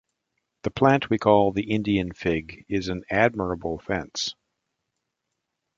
[0.63, 4.33] That plant we call the Indian fig is an admirable fence